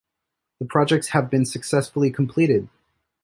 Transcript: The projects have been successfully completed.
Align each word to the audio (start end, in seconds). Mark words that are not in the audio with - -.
The 0.57 0.65
projects 0.65 1.09
have 1.09 1.29
been 1.29 1.45
successfully 1.45 2.09
completed. 2.09 2.67